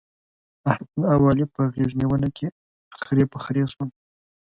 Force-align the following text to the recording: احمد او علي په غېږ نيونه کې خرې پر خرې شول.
احمد 0.71 1.01
او 1.13 1.19
علي 1.29 1.45
په 1.53 1.61
غېږ 1.73 1.91
نيونه 1.99 2.29
کې 2.37 2.47
خرې 3.03 3.25
پر 3.31 3.39
خرې 3.43 3.63
شول. 3.71 3.89